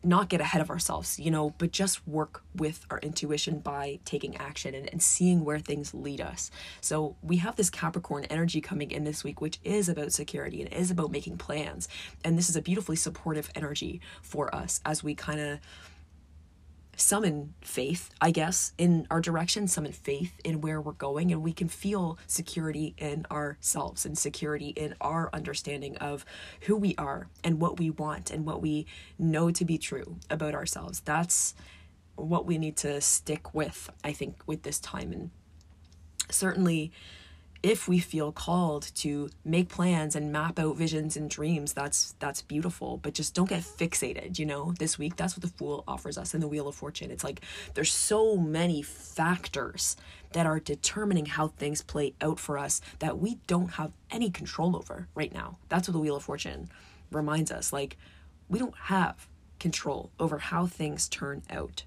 not 0.05 0.29
get 0.29 0.39
ahead 0.39 0.61
of 0.61 0.69
ourselves, 0.69 1.19
you 1.19 1.31
know, 1.31 1.53
but 1.57 1.71
just 1.71 2.07
work 2.07 2.43
with 2.55 2.85
our 2.89 2.99
intuition 2.99 3.59
by 3.59 3.99
taking 4.05 4.37
action 4.37 4.75
and, 4.75 4.89
and 4.91 5.01
seeing 5.01 5.43
where 5.43 5.59
things 5.59 5.93
lead 5.93 6.21
us. 6.21 6.51
So 6.81 7.15
we 7.21 7.37
have 7.37 7.55
this 7.55 7.69
Capricorn 7.69 8.25
energy 8.25 8.61
coming 8.61 8.91
in 8.91 9.03
this 9.03 9.23
week, 9.23 9.41
which 9.41 9.59
is 9.63 9.89
about 9.89 10.11
security 10.11 10.61
and 10.61 10.71
is 10.71 10.91
about 10.91 11.11
making 11.11 11.37
plans. 11.37 11.87
And 12.23 12.37
this 12.37 12.49
is 12.49 12.55
a 12.55 12.61
beautifully 12.61 12.95
supportive 12.95 13.49
energy 13.55 14.01
for 14.21 14.53
us 14.53 14.79
as 14.85 15.03
we 15.03 15.15
kind 15.15 15.39
of 15.39 15.59
summon 16.95 17.53
faith, 17.61 18.09
I 18.21 18.31
guess, 18.31 18.73
in 18.77 19.07
our 19.09 19.21
direction, 19.21 19.67
summon 19.67 19.91
faith 19.91 20.33
in 20.43 20.61
where 20.61 20.81
we're 20.81 20.93
going, 20.93 21.31
and 21.31 21.41
we 21.41 21.53
can 21.53 21.67
feel 21.67 22.17
security 22.27 22.95
in 22.97 23.25
ourselves 23.31 24.05
and 24.05 24.17
security 24.17 24.69
in 24.69 24.95
our 25.01 25.29
understanding 25.33 25.97
of 25.97 26.25
who 26.61 26.75
we 26.75 26.95
are 26.97 27.27
and 27.43 27.59
what 27.59 27.79
we 27.79 27.89
want 27.89 28.31
and 28.31 28.45
what 28.45 28.61
we 28.61 28.85
know 29.17 29.51
to 29.51 29.65
be 29.65 29.77
true 29.77 30.17
about 30.29 30.53
ourselves. 30.53 31.01
That's 31.01 31.53
what 32.15 32.45
we 32.45 32.57
need 32.57 32.77
to 32.77 33.01
stick 33.01 33.53
with, 33.53 33.89
I 34.03 34.13
think, 34.13 34.37
with 34.45 34.63
this 34.63 34.79
time. 34.79 35.11
And 35.11 35.31
certainly, 36.29 36.91
if 37.65 37.87
we 37.87 37.97
feel 37.97 38.31
called 38.31 38.91
to 38.93 39.27
make 39.43 39.69
plans 39.69 40.15
and 40.15 40.31
map 40.31 40.59
out 40.59 40.77
visions 40.77 41.17
and 41.17 41.31
dreams 41.31 41.73
that's 41.73 42.13
that's 42.19 42.43
beautiful. 42.43 42.97
But 42.97 43.15
just 43.15 43.33
don't 43.33 43.49
get 43.49 43.63
fixated 43.63 44.37
you 44.37 44.45
know? 44.45 44.75
This 44.77 44.99
week 44.99 45.15
that's 45.15 45.35
what 45.35 45.41
the 45.41 45.57
fool 45.57 45.83
offers 45.87 46.15
us 46.15 46.35
in 46.35 46.41
the 46.41 46.47
wheel 46.47 46.67
of 46.67 46.75
fortune. 46.75 47.09
It's 47.09 47.23
like 47.23 47.41
there's 47.73 47.91
so 47.91 48.37
many 48.37 48.83
factors 48.83 49.97
that 50.33 50.45
are 50.45 50.59
determining 50.59 51.25
how 51.25 51.47
things 51.47 51.81
play 51.81 52.13
out 52.21 52.39
for 52.39 52.59
us 52.59 52.81
that 52.99 53.17
we 53.17 53.39
don't 53.47 53.71
have 53.71 53.91
any 54.11 54.29
control 54.29 54.75
over 54.75 55.07
right 55.15 55.33
now. 55.33 55.57
That's 55.67 55.87
what 55.87 55.93
the 55.93 55.99
wheel 55.99 56.17
of 56.17 56.23
fortune 56.23 56.69
reminds 57.11 57.51
us. 57.51 57.73
Like 57.73 57.97
we 58.47 58.59
don't 58.59 58.77
have 58.77 59.27
control 59.59 60.11
over 60.19 60.37
how 60.37 60.67
things 60.67 61.09
turn 61.09 61.41
out. 61.49 61.83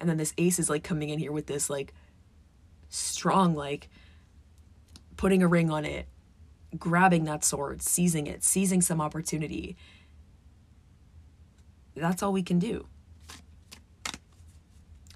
And 0.00 0.08
then 0.08 0.16
this 0.16 0.32
ace 0.38 0.58
is 0.58 0.70
like 0.70 0.82
coming 0.82 1.10
in 1.10 1.18
here 1.18 1.30
with 1.30 1.44
this 1.44 1.68
like 1.68 1.92
strong, 2.90 3.54
like 3.54 3.88
putting 5.16 5.42
a 5.42 5.48
ring 5.48 5.70
on 5.70 5.84
it, 5.84 6.06
grabbing 6.78 7.24
that 7.24 7.44
sword, 7.44 7.82
seizing 7.82 8.26
it, 8.26 8.44
seizing 8.44 8.82
some 8.82 9.00
opportunity. 9.00 9.76
That's 11.96 12.22
all 12.22 12.32
we 12.32 12.42
can 12.42 12.58
do. 12.58 12.86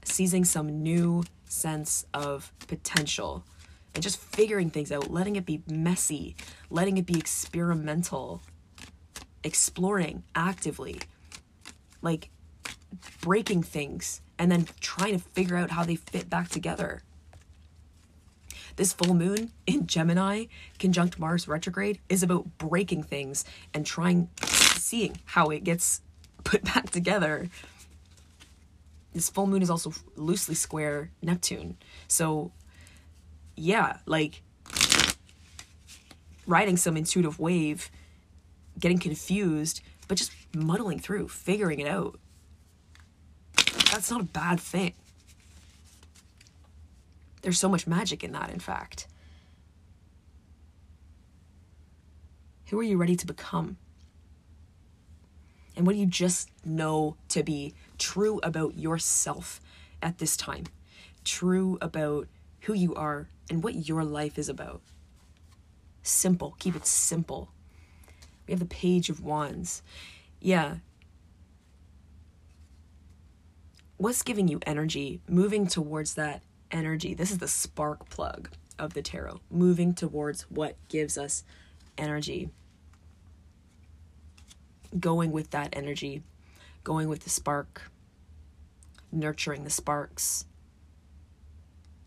Seizing 0.04 0.44
some 0.44 0.82
new 0.82 1.24
sense 1.48 2.06
of 2.14 2.52
potential 2.66 3.44
and 3.94 4.02
just 4.02 4.18
figuring 4.18 4.70
things 4.70 4.90
out, 4.90 5.10
letting 5.10 5.36
it 5.36 5.46
be 5.46 5.62
messy, 5.68 6.34
letting 6.70 6.98
it 6.98 7.06
be 7.06 7.18
experimental, 7.18 8.42
exploring 9.42 10.24
actively, 10.34 11.00
like 12.02 12.30
breaking 13.20 13.62
things 13.62 14.20
and 14.38 14.50
then 14.50 14.66
trying 14.80 15.12
to 15.12 15.18
figure 15.18 15.56
out 15.56 15.70
how 15.70 15.84
they 15.84 15.96
fit 15.96 16.28
back 16.28 16.48
together. 16.48 17.02
This 18.76 18.92
full 18.92 19.14
moon 19.14 19.52
in 19.66 19.86
Gemini, 19.86 20.46
conjunct 20.78 21.18
Mars 21.18 21.46
retrograde, 21.46 22.00
is 22.08 22.22
about 22.22 22.58
breaking 22.58 23.04
things 23.04 23.44
and 23.72 23.86
trying, 23.86 24.28
seeing 24.42 25.18
how 25.26 25.50
it 25.50 25.62
gets 25.64 26.00
put 26.42 26.64
back 26.74 26.90
together. 26.90 27.48
This 29.12 29.28
full 29.28 29.46
moon 29.46 29.62
is 29.62 29.70
also 29.70 29.92
loosely 30.16 30.56
square 30.56 31.10
Neptune. 31.22 31.76
So, 32.08 32.50
yeah, 33.54 33.98
like 34.06 34.42
riding 36.46 36.76
some 36.76 36.96
intuitive 36.96 37.38
wave, 37.38 37.90
getting 38.78 38.98
confused, 38.98 39.82
but 40.08 40.18
just 40.18 40.32
muddling 40.54 40.98
through, 40.98 41.28
figuring 41.28 41.78
it 41.78 41.86
out. 41.86 42.18
That's 43.92 44.10
not 44.10 44.20
a 44.20 44.24
bad 44.24 44.58
thing. 44.58 44.94
There's 47.44 47.58
so 47.58 47.68
much 47.68 47.86
magic 47.86 48.24
in 48.24 48.32
that, 48.32 48.48
in 48.48 48.58
fact. 48.58 49.06
Who 52.68 52.80
are 52.80 52.82
you 52.82 52.96
ready 52.96 53.16
to 53.16 53.26
become? 53.26 53.76
And 55.76 55.86
what 55.86 55.92
do 55.92 55.98
you 55.98 56.06
just 56.06 56.48
know 56.64 57.16
to 57.28 57.42
be 57.42 57.74
true 57.98 58.40
about 58.42 58.78
yourself 58.78 59.60
at 60.00 60.16
this 60.16 60.38
time? 60.38 60.64
True 61.22 61.76
about 61.82 62.28
who 62.60 62.72
you 62.72 62.94
are 62.94 63.28
and 63.50 63.62
what 63.62 63.88
your 63.88 64.04
life 64.04 64.38
is 64.38 64.48
about. 64.48 64.80
Simple. 66.02 66.56
Keep 66.58 66.76
it 66.76 66.86
simple. 66.86 67.50
We 68.46 68.52
have 68.52 68.60
the 68.60 68.64
Page 68.64 69.10
of 69.10 69.22
Wands. 69.22 69.82
Yeah. 70.40 70.76
What's 73.98 74.22
giving 74.22 74.48
you 74.48 74.60
energy? 74.66 75.20
Moving 75.28 75.66
towards 75.66 76.14
that 76.14 76.40
energy. 76.70 77.14
This 77.14 77.30
is 77.30 77.38
the 77.38 77.48
spark 77.48 78.08
plug 78.08 78.50
of 78.78 78.94
the 78.94 79.02
tarot. 79.02 79.40
Moving 79.50 79.94
towards 79.94 80.42
what 80.50 80.76
gives 80.88 81.16
us 81.16 81.44
energy. 81.96 82.50
Going 84.98 85.32
with 85.32 85.50
that 85.50 85.70
energy. 85.72 86.22
Going 86.82 87.08
with 87.08 87.24
the 87.24 87.30
spark. 87.30 87.90
Nurturing 89.12 89.64
the 89.64 89.70
sparks. 89.70 90.46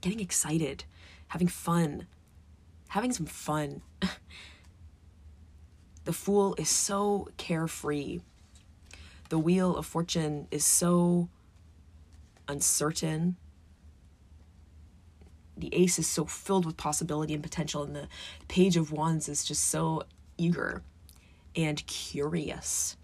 Getting 0.01 0.19
excited. 0.19 0.83
Having 1.29 1.47
fun. 1.49 2.07
Having 2.89 3.13
some 3.13 3.25
fun. 3.25 3.81
The 6.07 6.13
Fool 6.13 6.55
is 6.57 6.69
so 6.69 7.27
carefree. 7.35 8.21
The 9.27 9.37
Wheel 9.37 9.75
of 9.75 9.85
Fortune 9.85 10.47
is 10.51 10.63
so 10.63 11.27
uncertain. 12.47 13.35
The 15.57 15.73
Ace 15.73 15.97
is 15.97 16.07
so 16.07 16.25
filled 16.25 16.65
with 16.65 16.77
possibility 16.77 17.33
and 17.33 17.41
potential, 17.41 17.83
and 17.83 17.95
the 17.95 18.07
Page 18.47 18.77
of 18.77 18.91
Wands 18.91 19.27
is 19.27 19.43
just 19.43 19.63
so 19.65 20.03
eager 20.37 20.83
and 21.55 21.85
curious. 21.87 22.95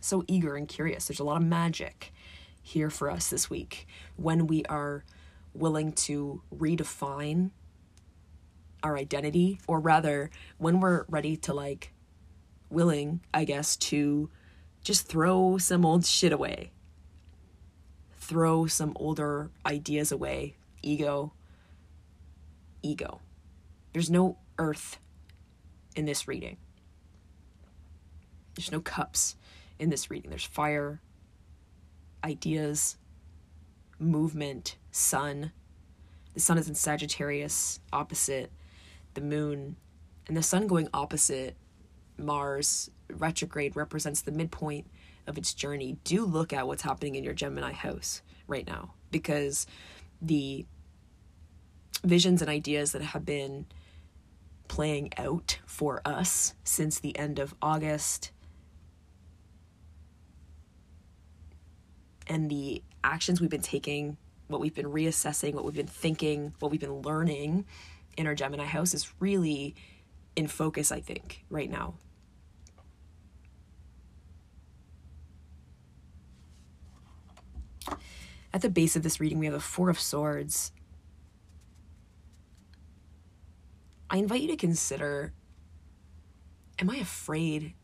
So 0.00 0.22
eager 0.28 0.54
and 0.54 0.68
curious. 0.68 1.08
There's 1.08 1.20
a 1.20 1.24
lot 1.24 1.38
of 1.38 1.42
magic 1.42 2.12
here 2.62 2.90
for 2.90 3.10
us 3.10 3.28
this 3.28 3.50
week 3.50 3.86
when 4.16 4.46
we 4.46 4.64
are 4.66 5.04
willing 5.52 5.92
to 5.92 6.42
redefine 6.54 7.50
our 8.82 8.96
identity, 8.96 9.60
or 9.66 9.80
rather, 9.80 10.30
when 10.58 10.78
we're 10.78 11.06
ready 11.08 11.36
to 11.38 11.54
like, 11.54 11.92
willing, 12.70 13.20
I 13.32 13.44
guess, 13.44 13.76
to 13.76 14.30
just 14.82 15.08
throw 15.08 15.56
some 15.56 15.86
old 15.86 16.04
shit 16.04 16.32
away, 16.32 16.70
throw 18.24 18.66
some 18.66 18.92
older 18.96 19.50
ideas 19.66 20.12
away, 20.12 20.56
ego, 20.82 21.32
ego. 22.82 23.20
There's 23.92 24.10
no 24.10 24.38
earth 24.58 24.98
in 25.94 26.04
this 26.04 26.26
reading. 26.26 26.56
There's 28.54 28.72
no 28.72 28.80
cups 28.80 29.36
in 29.78 29.90
this 29.90 30.10
reading. 30.10 30.30
There's 30.30 30.44
fire, 30.44 31.00
ideas, 32.22 32.96
movement, 33.98 34.76
sun. 34.90 35.52
The 36.34 36.40
sun 36.40 36.58
is 36.58 36.68
in 36.68 36.74
Sagittarius, 36.74 37.80
opposite 37.92 38.50
the 39.14 39.20
moon 39.20 39.76
and 40.26 40.36
the 40.36 40.42
sun 40.42 40.66
going 40.66 40.88
opposite 40.92 41.56
Mars 42.16 42.90
retrograde 43.10 43.76
represents 43.76 44.20
the 44.20 44.32
midpoint 44.32 44.86
of 45.26 45.38
its 45.38 45.54
journey. 45.54 45.96
Do 46.04 46.24
look 46.24 46.52
at 46.52 46.66
what's 46.66 46.82
happening 46.82 47.14
in 47.14 47.24
your 47.24 47.34
Gemini 47.34 47.72
house 47.72 48.22
right 48.46 48.66
now 48.66 48.94
because 49.10 49.66
the 50.20 50.66
visions 52.02 52.42
and 52.42 52.50
ideas 52.50 52.92
that 52.92 53.02
have 53.02 53.24
been 53.24 53.66
playing 54.68 55.10
out 55.18 55.58
for 55.66 56.00
us 56.04 56.54
since 56.64 56.98
the 56.98 57.16
end 57.18 57.38
of 57.38 57.54
August 57.62 58.32
and 62.26 62.50
the 62.50 62.82
actions 63.02 63.40
we've 63.40 63.50
been 63.50 63.60
taking, 63.60 64.16
what 64.48 64.60
we've 64.60 64.74
been 64.74 64.86
reassessing, 64.86 65.54
what 65.54 65.64
we've 65.64 65.74
been 65.74 65.86
thinking, 65.86 66.54
what 66.58 66.70
we've 66.70 66.80
been 66.80 67.02
learning 67.02 67.64
in 68.16 68.26
our 68.26 68.34
Gemini 68.34 68.64
house 68.64 68.94
is 68.94 69.12
really 69.20 69.74
in 70.36 70.46
focus, 70.46 70.90
I 70.90 71.00
think, 71.00 71.44
right 71.50 71.70
now. 71.70 71.94
At 78.54 78.62
the 78.62 78.70
base 78.70 78.96
of 78.96 79.02
this 79.02 79.20
reading, 79.20 79.38
we 79.38 79.46
have 79.46 79.52
the 79.52 79.60
Four 79.60 79.90
of 79.90 79.98
Swords. 80.00 80.72
I 84.08 84.18
invite 84.18 84.40
you 84.40 84.48
to 84.48 84.56
consider 84.56 85.34
Am 86.78 86.88
I 86.88 86.96
afraid 86.96 87.74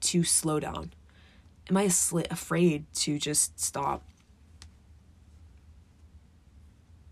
to 0.00 0.22
slow 0.22 0.60
down? 0.60 0.92
Am 1.68 1.76
I 1.76 1.82
afraid 1.82 2.86
to 2.94 3.18
just 3.18 3.58
stop 3.58 4.04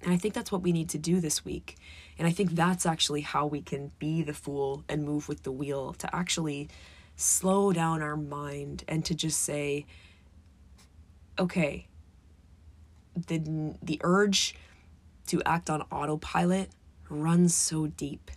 And 0.04 0.12
I 0.12 0.18
think 0.18 0.34
that's 0.34 0.52
what 0.52 0.62
we 0.62 0.72
need 0.72 0.90
to 0.90 0.98
do 0.98 1.20
this 1.20 1.44
week. 1.44 1.78
And 2.18 2.28
I 2.28 2.30
think 2.30 2.50
that's 2.50 2.84
actually 2.84 3.22
how 3.22 3.46
we 3.46 3.62
can 3.62 3.90
be 3.98 4.22
the 4.22 4.34
fool 4.34 4.84
and 4.88 5.02
move 5.02 5.28
with 5.28 5.42
the 5.42 5.52
wheel 5.52 5.94
to 5.94 6.14
actually 6.14 6.68
slow 7.16 7.72
down 7.72 8.02
our 8.02 8.16
mind 8.16 8.84
and 8.86 9.02
to 9.06 9.14
just 9.14 9.40
say, 9.40 9.86
okay, 11.38 11.86
the, 13.26 13.74
the 13.82 14.00
urge 14.02 14.54
to 15.26 15.42
act 15.44 15.70
on 15.70 15.82
autopilot 15.90 16.70
runs 17.08 17.54
so 17.54 17.86
deep. 17.86 18.30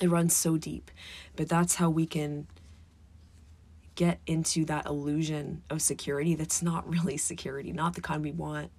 It 0.00 0.08
runs 0.08 0.34
so 0.34 0.56
deep. 0.56 0.90
But 1.36 1.48
that's 1.48 1.76
how 1.76 1.90
we 1.90 2.06
can 2.06 2.46
get 3.94 4.20
into 4.26 4.64
that 4.64 4.86
illusion 4.86 5.62
of 5.68 5.82
security 5.82 6.34
that's 6.34 6.62
not 6.62 6.88
really 6.88 7.16
security, 7.16 7.72
not 7.72 7.94
the 7.94 8.00
kind 8.00 8.22
we 8.22 8.32
want 8.32 8.70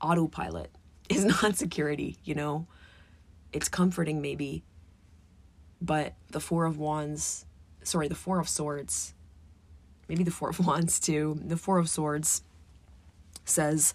autopilot 0.00 0.70
is 1.08 1.24
not 1.24 1.56
security, 1.56 2.16
you 2.24 2.34
know? 2.34 2.66
It's 3.52 3.68
comforting, 3.68 4.20
maybe. 4.20 4.62
But 5.80 6.14
the 6.30 6.40
Four 6.40 6.66
of 6.66 6.76
Wands, 6.76 7.46
sorry, 7.82 8.08
the 8.08 8.14
Four 8.14 8.40
of 8.40 8.48
Swords, 8.48 9.14
maybe 10.08 10.24
the 10.24 10.30
Four 10.30 10.50
of 10.50 10.64
Wands 10.66 10.98
too, 10.98 11.38
the 11.44 11.56
Four 11.56 11.78
of 11.78 11.88
Swords 11.88 12.42
says, 13.44 13.94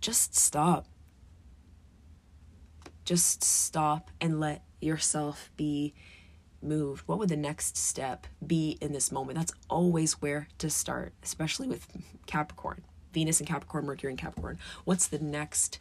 just 0.00 0.34
stop. 0.34 0.86
Just 3.04 3.42
stop 3.42 4.10
and 4.20 4.40
let 4.40 4.62
yourself 4.80 5.50
be 5.56 5.94
moved. 6.60 7.02
What 7.06 7.18
would 7.18 7.28
the 7.28 7.36
next 7.36 7.76
step 7.76 8.26
be 8.44 8.78
in 8.80 8.92
this 8.92 9.10
moment? 9.10 9.38
That's 9.38 9.52
always 9.68 10.14
where 10.22 10.48
to 10.58 10.70
start, 10.70 11.12
especially 11.22 11.68
with 11.68 11.86
Capricorn. 12.26 12.82
Venus 13.12 13.40
and 13.40 13.48
Capricorn, 13.48 13.86
Mercury 13.86 14.12
and 14.12 14.18
Capricorn. 14.18 14.58
What's 14.84 15.06
the 15.06 15.18
next 15.18 15.78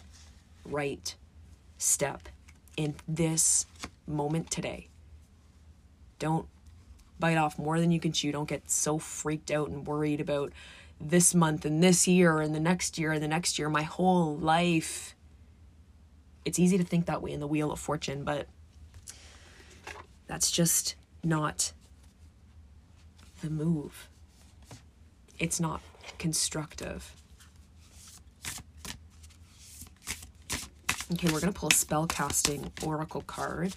right 0.66 1.16
step 1.78 2.28
in 2.76 2.96
this 3.08 3.66
moment 4.08 4.52
today? 4.52 4.90
Don't 6.20 6.48
bite 7.22 7.38
off 7.38 7.58
more 7.58 7.80
than 7.80 7.92
you 7.92 8.02
can 8.02 8.12
chew. 8.12 8.34
Don't 8.34 8.50
get 8.50 8.70
so 8.70 8.98
freaked 8.98 9.50
out 9.50 9.70
and 9.70 9.88
worried 9.88 10.20
about 10.20 10.52
this 11.00 11.34
month 11.34 11.64
and 11.64 11.82
this 11.82 12.08
year 12.08 12.42
and 12.42 12.54
the 12.54 12.60
next 12.60 12.98
year 12.98 13.14
and 13.14 13.24
the 13.24 13.28
next 13.30 13.58
year, 13.58 13.70
my 13.70 13.84
whole 13.84 14.36
life. 14.36 15.16
It's 16.44 16.60
easy 16.60 16.78
to 16.78 16.84
think 16.84 17.06
that 17.06 17.22
way 17.22 17.32
in 17.32 17.40
the 17.40 17.48
Wheel 17.48 17.72
of 17.72 17.80
Fortune, 17.80 18.26
but 18.26 18.48
that's 20.28 20.52
just 20.52 20.96
not 21.24 21.72
the 23.42 23.50
move. 23.50 24.10
It's 25.40 25.60
not 25.60 25.82
constructive. 26.18 27.16
Okay, 31.14 31.28
we're 31.28 31.42
going 31.42 31.52
to 31.52 31.60
pull 31.60 31.70
a 31.70 31.74
spell 31.74 32.08
casting 32.08 32.72
oracle 32.84 33.22
card. 33.22 33.76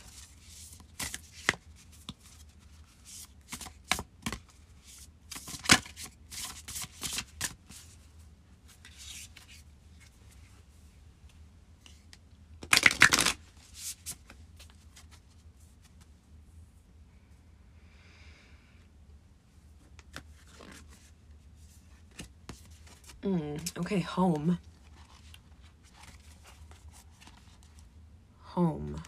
Mm, 23.25 23.79
okay, 23.79 24.01
home. 24.01 24.59
home. 28.55 29.03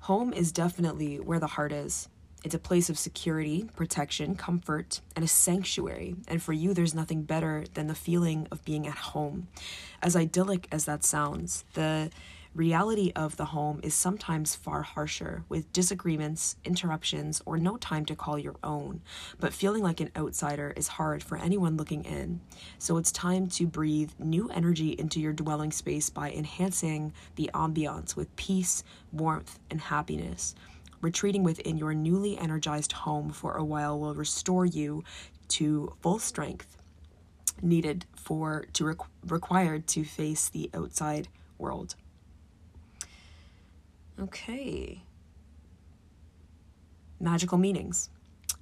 Home 0.00 0.32
is 0.32 0.50
definitely 0.50 1.20
where 1.20 1.38
the 1.38 1.46
heart 1.46 1.70
is. 1.70 2.08
It's 2.44 2.54
a 2.54 2.58
place 2.58 2.90
of 2.90 2.98
security, 2.98 3.70
protection, 3.76 4.34
comfort, 4.34 5.00
and 5.14 5.24
a 5.24 5.28
sanctuary. 5.28 6.16
And 6.26 6.42
for 6.42 6.52
you, 6.52 6.74
there's 6.74 6.92
nothing 6.92 7.22
better 7.22 7.64
than 7.74 7.86
the 7.86 7.94
feeling 7.94 8.48
of 8.50 8.64
being 8.64 8.86
at 8.86 8.96
home. 8.96 9.46
As 10.02 10.16
idyllic 10.16 10.66
as 10.72 10.86
that 10.86 11.04
sounds, 11.04 11.64
the 11.74 12.10
reality 12.54 13.12
of 13.16 13.36
the 13.36 13.46
home 13.46 13.80
is 13.82 13.94
sometimes 13.94 14.54
far 14.54 14.82
harsher, 14.82 15.44
with 15.48 15.72
disagreements, 15.72 16.56
interruptions, 16.64 17.42
or 17.44 17.58
no 17.58 17.76
time 17.76 18.04
to 18.06 18.16
call 18.16 18.38
your 18.38 18.54
own. 18.62 19.00
But 19.40 19.52
feeling 19.52 19.82
like 19.82 20.00
an 20.00 20.12
outsider 20.16 20.72
is 20.76 20.88
hard 20.88 21.22
for 21.22 21.36
anyone 21.36 21.76
looking 21.76 22.04
in. 22.04 22.40
So 22.78 22.96
it's 22.96 23.10
time 23.12 23.48
to 23.50 23.66
breathe 23.66 24.12
new 24.18 24.48
energy 24.50 24.90
into 24.90 25.20
your 25.20 25.32
dwelling 25.32 25.72
space 25.72 26.10
by 26.10 26.30
enhancing 26.30 27.12
the 27.34 27.50
ambiance 27.54 28.14
with 28.14 28.34
peace, 28.36 28.84
warmth, 29.12 29.58
and 29.70 29.80
happiness. 29.80 30.54
Retreating 31.00 31.42
within 31.42 31.76
your 31.76 31.92
newly 31.92 32.38
energized 32.38 32.92
home 32.92 33.30
for 33.30 33.56
a 33.56 33.64
while 33.64 33.98
will 33.98 34.14
restore 34.14 34.64
you 34.64 35.04
to 35.48 35.94
full 36.00 36.18
strength 36.18 36.78
needed 37.62 38.06
for 38.16 38.64
to 38.72 38.84
requ- 38.84 39.06
required 39.26 39.86
to 39.88 40.04
face 40.04 40.48
the 40.48 40.70
outside 40.74 41.28
world. 41.58 41.94
Okay. 44.20 45.02
Magical 47.20 47.58
meanings. 47.58 48.10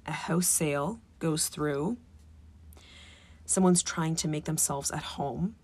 A 0.05 0.11
house 0.11 0.47
sale 0.47 0.99
goes 1.19 1.47
through. 1.47 1.97
Someone's 3.45 3.83
trying 3.83 4.15
to 4.17 4.27
make 4.27 4.45
themselves 4.45 4.91
at 4.91 5.03
home. 5.03 5.55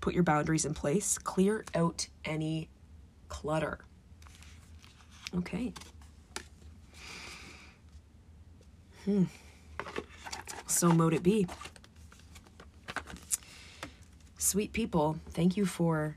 Put 0.00 0.14
your 0.14 0.22
boundaries 0.22 0.64
in 0.64 0.74
place. 0.74 1.18
Clear 1.18 1.64
out 1.74 2.08
any 2.24 2.68
clutter. 3.28 3.80
Okay. 5.36 5.72
Hmm. 9.04 9.24
So 10.66 10.88
mote 10.88 11.14
it 11.14 11.22
be. 11.22 11.46
Sweet 14.38 14.72
people, 14.72 15.18
thank 15.30 15.56
you 15.56 15.66
for 15.66 16.16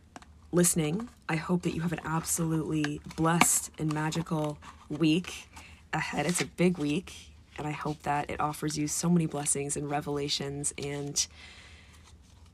listening. 0.52 1.10
I 1.34 1.38
hope 1.38 1.64
that 1.64 1.74
you 1.74 1.82
have 1.82 1.94
an 1.94 2.02
absolutely 2.06 3.02
blessed 3.16 3.72
and 3.80 3.92
magical 3.92 4.60
week 4.88 5.50
ahead. 5.92 6.28
It's 6.28 6.42
a 6.42 6.46
big 6.46 6.78
week, 6.78 7.12
and 7.58 7.66
I 7.66 7.72
hope 7.72 8.04
that 8.04 8.30
it 8.30 8.40
offers 8.40 8.78
you 8.78 8.88
so 8.88 9.10
many 9.10 9.26
blessings 9.26 9.76
and 9.76 9.90
revelations 9.90 10.76
and 10.78 11.26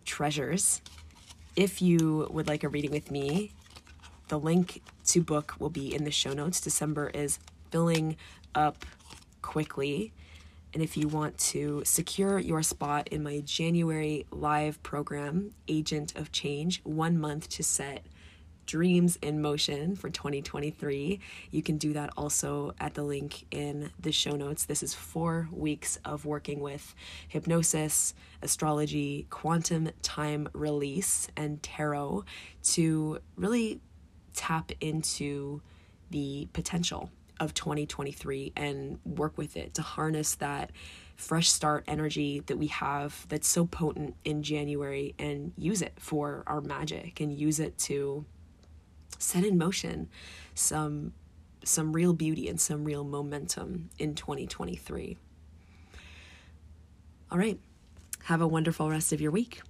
treasures. 0.05 0.81
If 1.57 1.81
you 1.81 2.29
would 2.31 2.47
like 2.47 2.63
a 2.63 2.69
reading 2.69 2.91
with 2.91 3.11
me, 3.11 3.51
the 4.29 4.39
link 4.39 4.81
to 5.07 5.21
book 5.21 5.55
will 5.59 5.69
be 5.69 5.93
in 5.93 6.05
the 6.05 6.11
show 6.11 6.31
notes. 6.31 6.61
December 6.61 7.09
is 7.09 7.37
filling 7.71 8.15
up 8.55 8.85
quickly. 9.41 10.13
And 10.73 10.81
if 10.81 10.95
you 10.95 11.09
want 11.09 11.37
to 11.49 11.83
secure 11.83 12.39
your 12.39 12.63
spot 12.63 13.09
in 13.09 13.23
my 13.23 13.41
January 13.41 14.25
live 14.31 14.81
program, 14.83 15.51
Agent 15.67 16.15
of 16.15 16.31
Change, 16.31 16.79
one 16.85 17.19
month 17.19 17.49
to 17.49 17.61
set 17.61 18.05
dreams 18.69 19.17
in 19.23 19.41
motion 19.41 19.95
for 19.95 20.11
2023, 20.11 21.19
you 21.49 21.63
can 21.63 21.77
do 21.79 21.91
that 21.91 22.11
also 22.15 22.71
at 22.79 22.93
the 22.93 23.01
link 23.01 23.47
in 23.49 23.89
the 23.99 24.11
show 24.11 24.35
notes. 24.35 24.65
This 24.65 24.83
is 24.83 24.93
four 24.93 25.49
weeks 25.51 25.97
of 26.05 26.23
working 26.23 26.59
with 26.59 26.93
hypnosis, 27.27 28.13
astrology, 28.43 29.25
quantum 29.31 29.89
time 30.03 30.47
release, 30.53 31.27
and 31.35 31.61
tarot 31.63 32.25
to 32.61 33.17
really 33.35 33.81
tap 34.35 34.71
into 34.79 35.61
the 36.11 36.47
potential 36.53 37.09
of 37.39 37.55
2023 37.55 38.53
and 38.55 38.99
work 39.03 39.35
with 39.35 39.57
it 39.57 39.73
to 39.73 39.81
harness 39.81 40.35
that 40.35 40.71
fresh 41.15 41.49
start 41.49 41.83
energy 41.87 42.41
that 42.45 42.57
we 42.57 42.67
have 42.67 43.25
that's 43.29 43.47
so 43.47 43.65
potent 43.65 44.15
in 44.23 44.43
January 44.43 45.15
and 45.17 45.53
use 45.57 45.81
it 45.81 45.93
for 45.97 46.43
our 46.45 46.61
magic 46.61 47.19
and 47.19 47.33
use 47.33 47.59
it 47.59 47.77
to 47.77 48.25
set 49.19 49.43
in 49.43 49.57
motion 49.57 50.09
some 50.55 51.13
some 51.63 51.93
real 51.93 52.13
beauty 52.13 52.47
and 52.47 52.59
some 52.59 52.85
real 52.85 53.03
momentum 53.03 53.89
in 53.99 54.15
2023. 54.15 55.17
All 57.29 57.37
right. 57.37 57.59
Have 58.23 58.41
a 58.41 58.47
wonderful 58.47 58.89
rest 58.89 59.11
of 59.13 59.19
your 59.21 59.31
week. 59.31 59.61